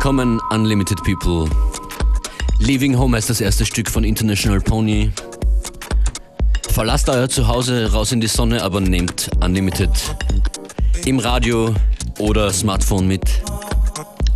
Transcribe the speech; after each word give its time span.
Willkommen, 0.00 0.40
Unlimited 0.50 1.02
People. 1.02 1.50
Leaving 2.60 2.96
Home 2.96 3.16
heißt 3.16 3.30
das 3.30 3.40
erste 3.40 3.66
Stück 3.66 3.90
von 3.90 4.04
International 4.04 4.60
Pony. 4.60 5.10
Verlasst 6.70 7.08
euer 7.08 7.28
Zuhause 7.28 7.90
raus 7.90 8.12
in 8.12 8.20
die 8.20 8.28
Sonne, 8.28 8.62
aber 8.62 8.80
nehmt 8.80 9.28
Unlimited 9.42 9.90
im 11.04 11.18
Radio 11.18 11.74
oder 12.20 12.52
Smartphone 12.52 13.08
mit. 13.08 13.24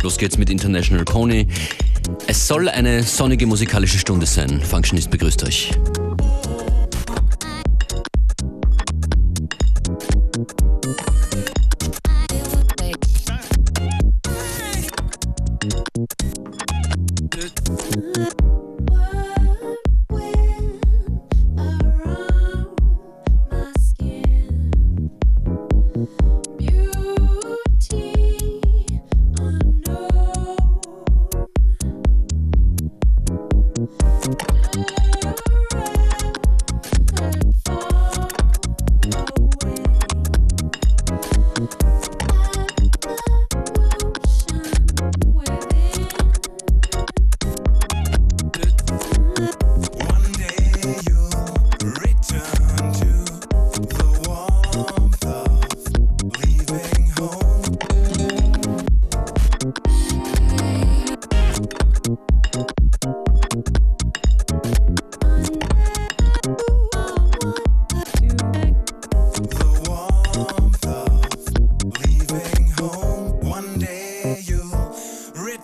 Los 0.01 0.17
geht's 0.17 0.37
mit 0.37 0.49
International 0.49 1.05
Pony. 1.05 1.47
Es 2.27 2.45
soll 2.45 2.67
eine 2.67 3.01
sonnige 3.01 3.47
musikalische 3.47 3.97
Stunde 3.97 4.25
sein. 4.25 4.59
Functionist 4.59 5.11
begrüßt 5.11 5.45
euch. 5.45 5.71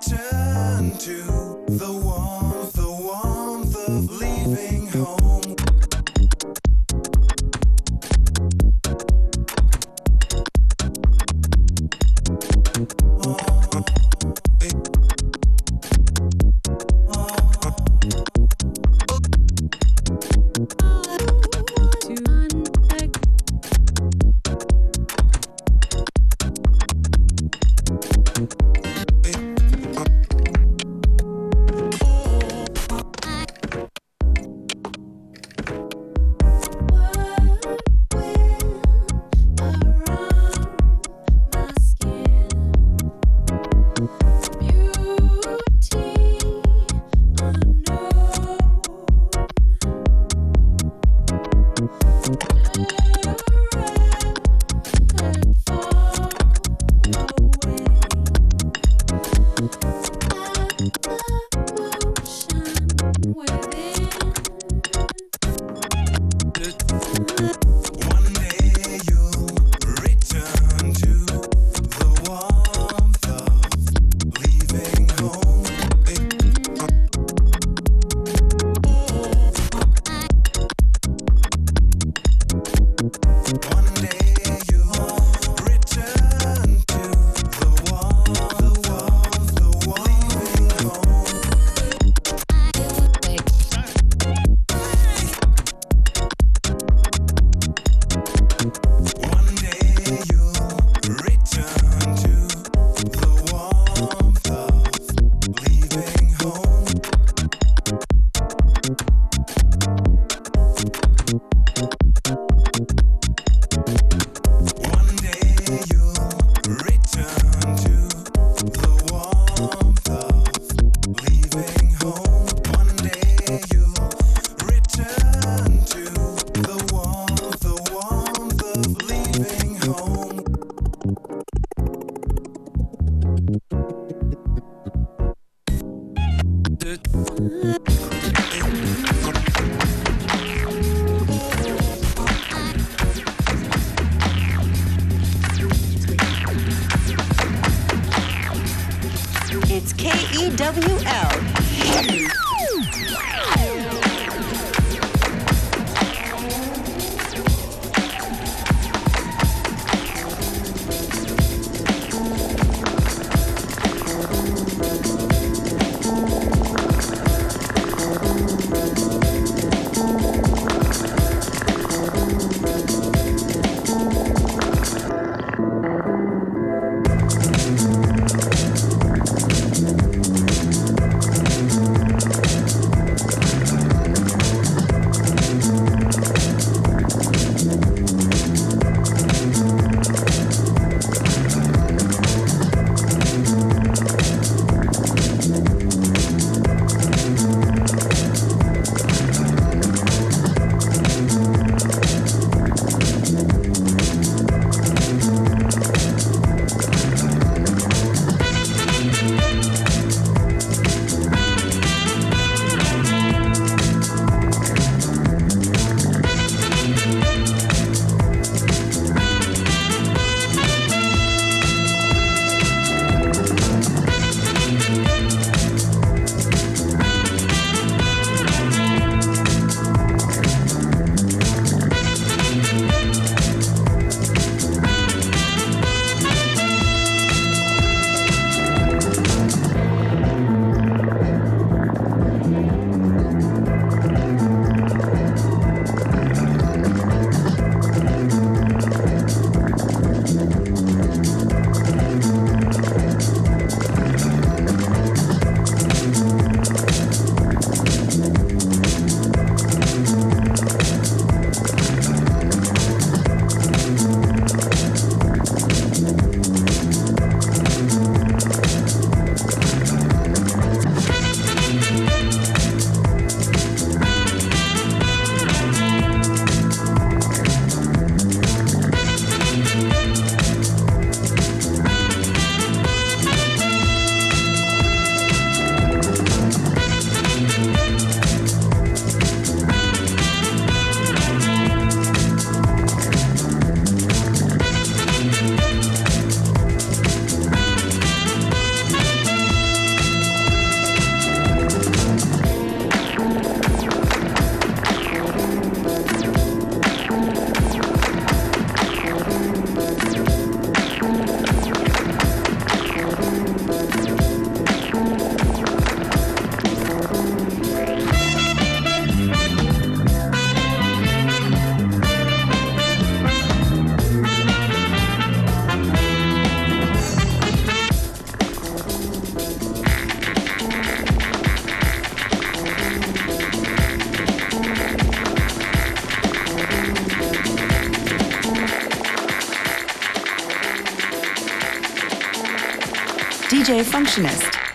Turn 0.02 0.92
to. 1.00 1.49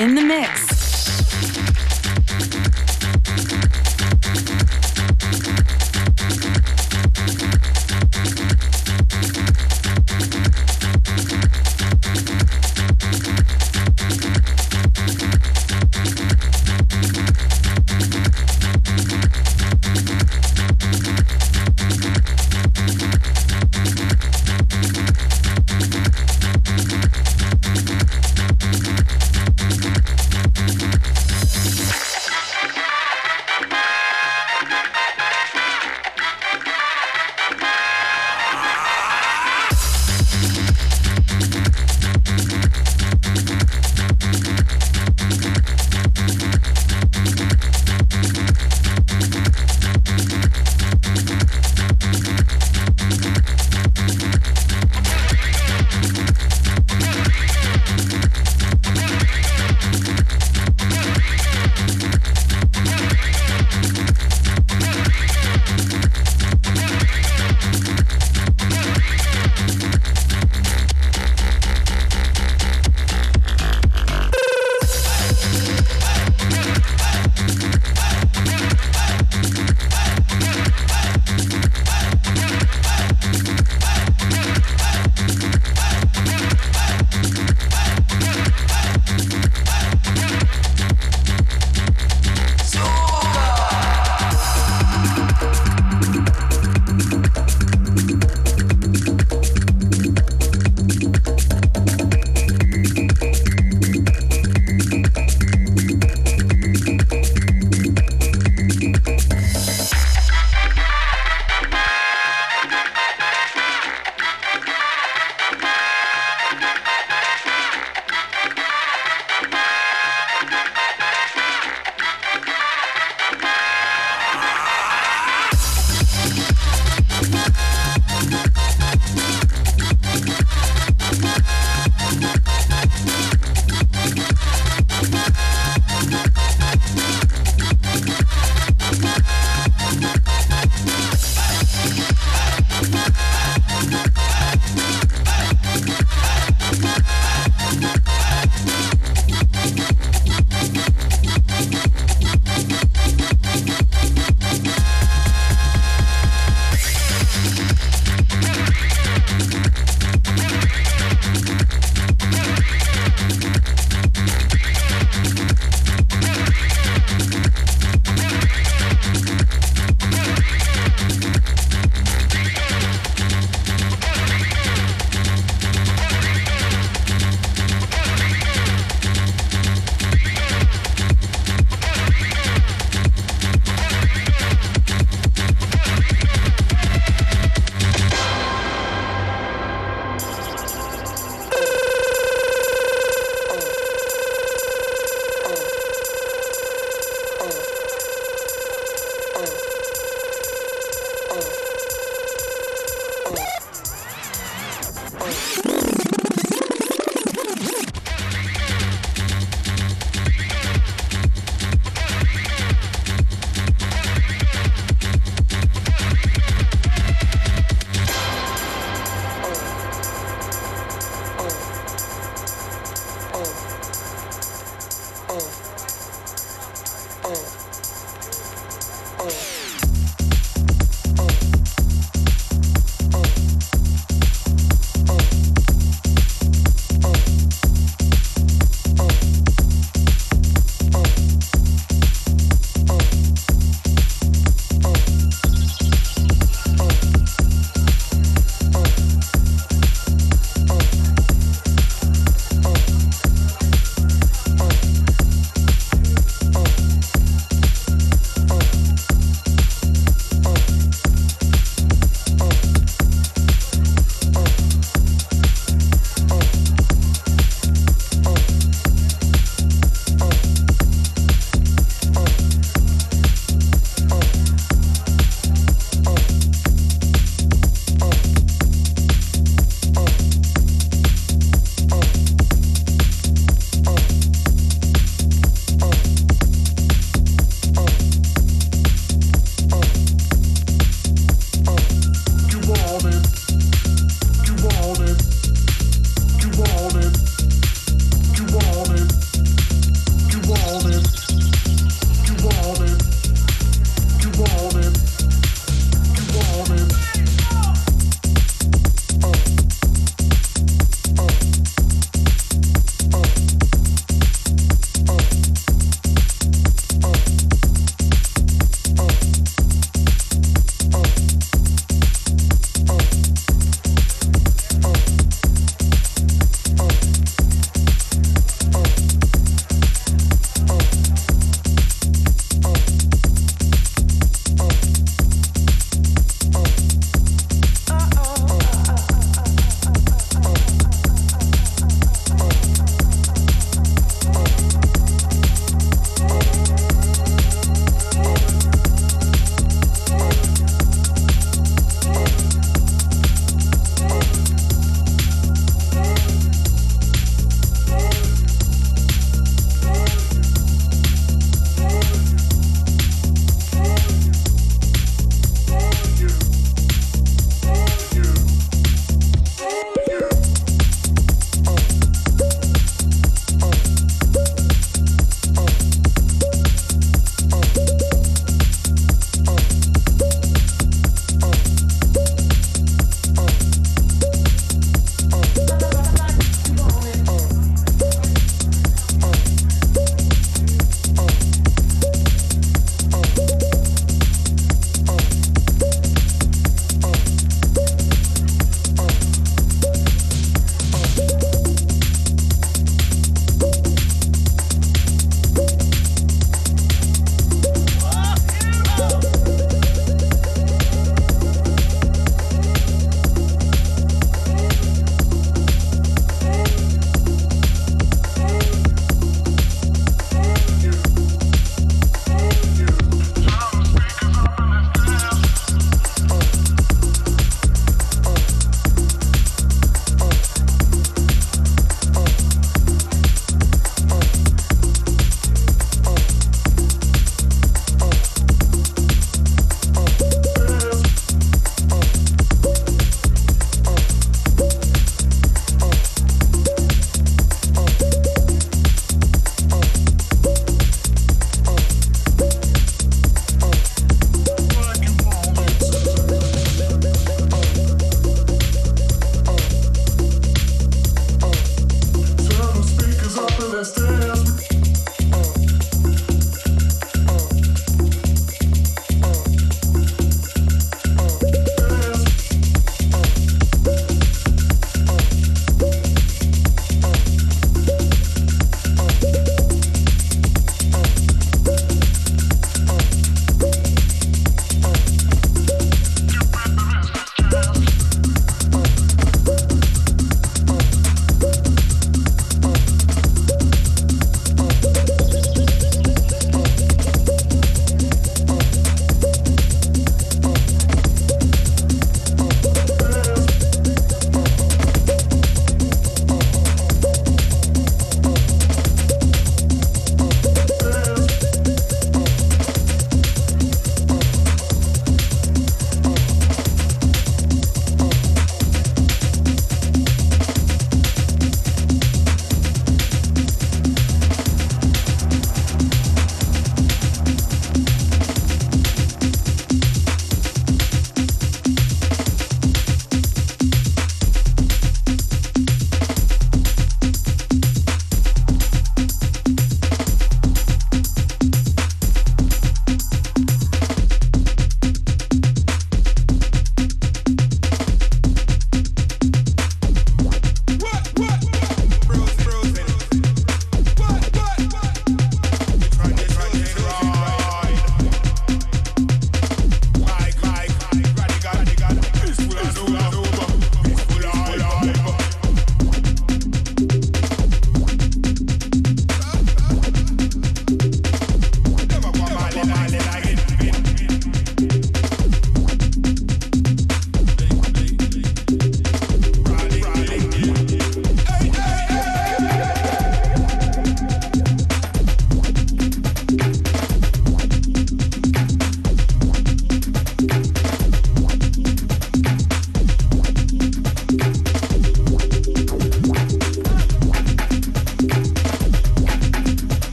In 0.00 0.14
the 0.14 0.22
mix. 0.22 0.67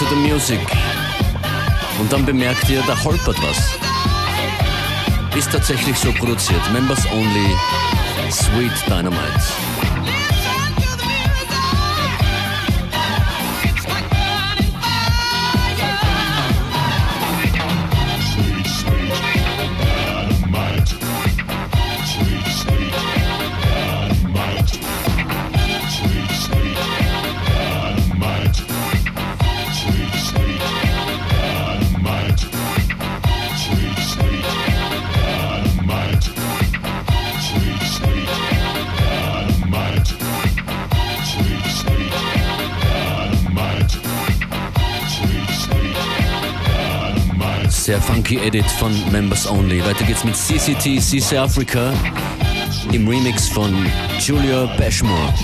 To 0.00 0.06
the 0.06 0.16
music. 0.16 0.60
Und 2.00 2.10
dann 2.10 2.24
bemerkt 2.24 2.70
ihr, 2.70 2.82
da 2.86 2.98
holpert 3.04 3.36
was. 3.42 3.76
Ist 5.36 5.52
tatsächlich 5.52 5.98
so 5.98 6.10
produziert. 6.12 6.62
Members 6.72 7.04
Only, 7.12 7.54
Sweet 8.30 8.72
Dynamite. 8.88 9.89
Sehr 48.30 48.38
funky 48.38 48.46
Edit 48.46 48.70
von 48.78 48.92
Members 49.10 49.50
Only. 49.50 49.84
Weiter 49.84 50.04
geht's 50.04 50.22
mit 50.22 50.36
CCT, 50.36 51.00
CC 51.00 51.36
Africa 51.36 51.92
im 52.92 53.08
Remix 53.08 53.48
von 53.48 53.74
Julia 54.20 54.66
Bashmore. 54.78 55.34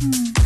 Mm. 0.00 0.37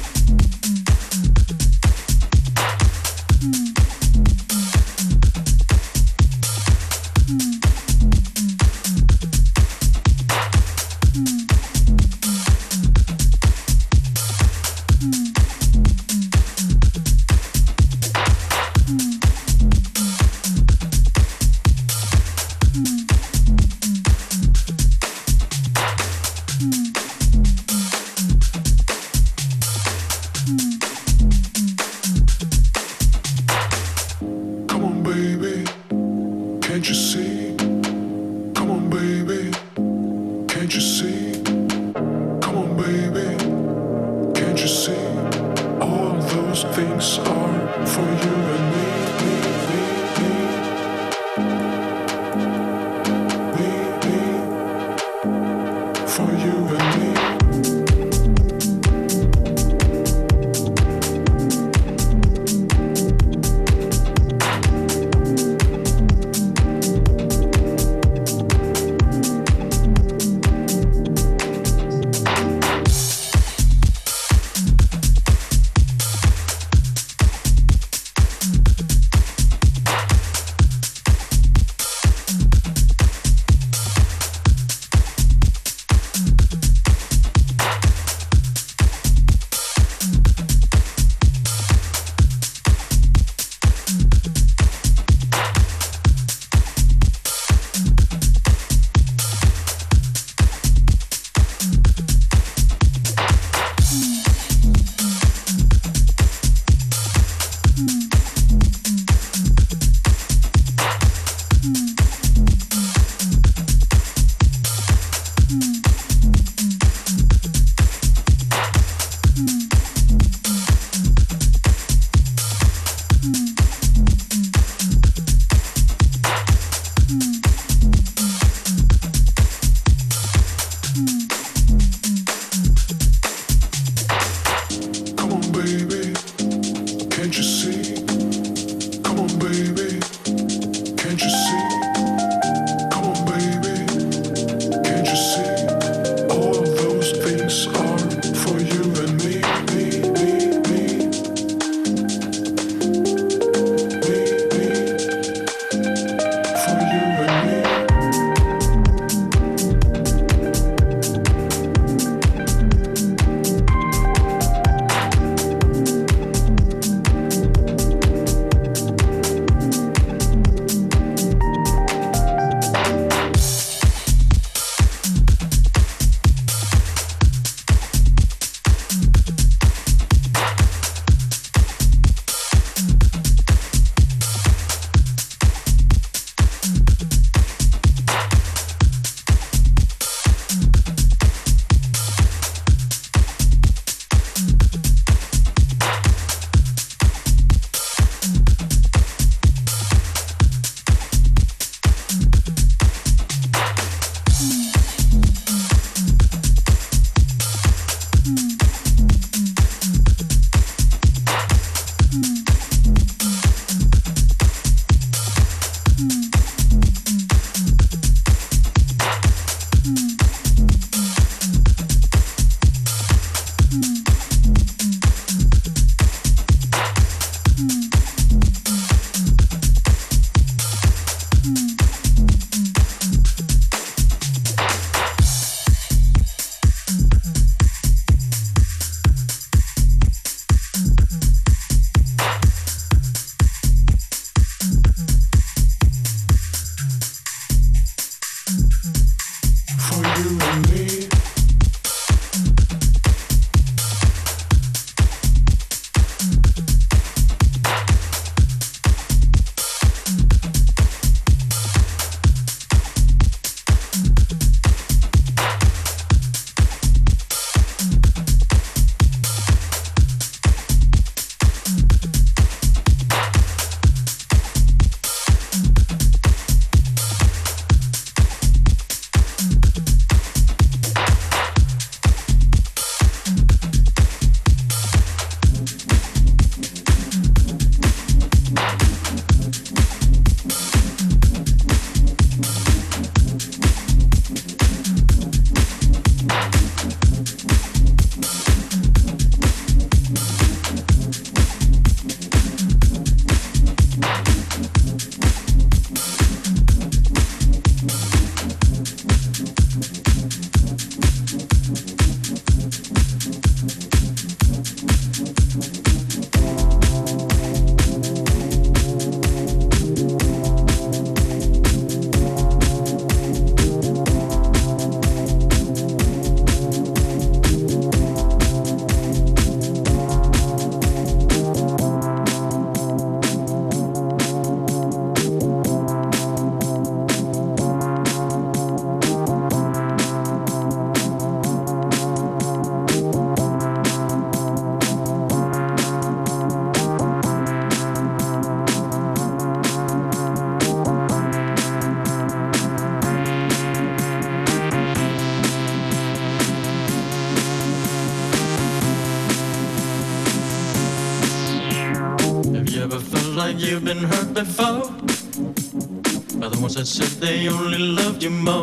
your 368.22 368.30
mom. 368.30 368.61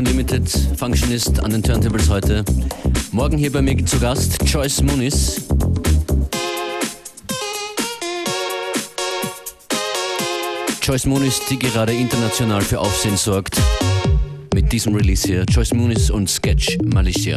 Unlimited 0.00 0.48
Functionist 0.78 1.44
an 1.44 1.50
den 1.50 1.62
Turntables 1.62 2.08
heute. 2.08 2.42
Morgen 3.12 3.36
hier 3.36 3.52
bei 3.52 3.60
mir 3.60 3.84
zu 3.84 4.00
Gast 4.00 4.38
Joyce 4.46 4.80
Muniz. 4.82 5.42
Joyce 10.80 11.04
Muniz, 11.04 11.42
die 11.50 11.58
gerade 11.58 11.92
international 11.92 12.62
für 12.62 12.80
Aufsehen 12.80 13.18
sorgt. 13.18 13.60
Mit 14.54 14.72
diesem 14.72 14.94
Release 14.94 15.28
hier. 15.28 15.44
Joyce 15.44 15.74
Muniz 15.74 16.08
und 16.08 16.30
Sketch 16.30 16.78
Malicia. 16.82 17.36